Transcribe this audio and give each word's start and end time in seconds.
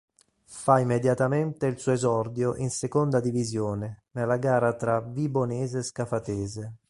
Fa 0.45 0.79
immediatamente 0.79 1.67
il 1.67 1.77
suo 1.77 1.91
esordio 1.91 2.55
in 2.55 2.71
Seconda 2.71 3.19
Divisione, 3.19 4.05
nella 4.13 4.37
gara 4.37 4.73
tra 4.75 4.99
Vibonese-Scafatese. 4.99 6.77